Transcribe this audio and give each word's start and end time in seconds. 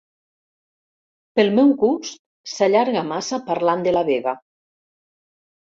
Pel 1.39 1.53
meu 1.59 1.69
gust, 1.83 2.19
s'allarga 2.55 3.07
massa 3.13 3.43
parlant 3.53 3.87
de 3.89 3.97
la 3.99 4.07
Veva. 4.13 4.39